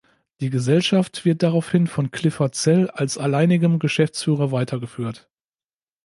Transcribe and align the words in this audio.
Die 0.39 0.49
Gesellschaft 0.49 1.25
wird 1.25 1.43
daraufhin 1.43 1.85
von 1.85 2.09
Clifford 2.09 2.55
Sell 2.55 2.89
als 2.89 3.19
alleinigem 3.19 3.77
Geschäftsführer 3.77 4.51
weitergeführt. 4.51 5.29